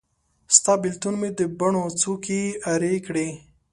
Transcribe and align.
ستا 0.55 0.73
بیلتون 0.83 1.13
مې 1.21 1.29
د 1.39 1.41
بڼو 1.59 1.83
څوکي 2.01 2.41
ارې 2.73 2.93
کړې 3.05 3.27